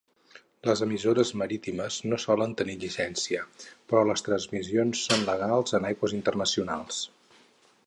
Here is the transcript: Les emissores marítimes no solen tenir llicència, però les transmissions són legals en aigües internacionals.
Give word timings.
Les 0.67 0.79
emissores 0.85 1.31
marítimes 1.41 1.97
no 2.13 2.19
solen 2.23 2.55
tenir 2.61 2.77
llicència, 2.85 3.43
però 3.91 4.03
les 4.09 4.27
transmissions 4.29 5.05
són 5.11 5.29
legals 5.31 5.79
en 5.81 5.89
aigües 5.93 6.19
internacionals. 6.23 7.07